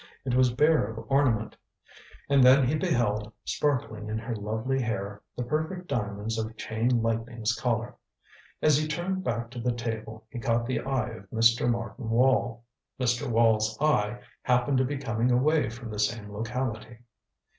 [0.25, 1.55] It was bare of ornament.
[2.27, 7.53] And then he beheld, sparkling in her lovely hair, the perfect diamonds of Chain Lightning's
[7.53, 7.93] Collar.
[8.63, 11.69] As he turned back to the table he caught the eye of Mr.
[11.69, 12.63] Martin Wall.
[12.99, 13.29] Mr.
[13.29, 16.97] Wall's eye happened to be coming away from the same locality.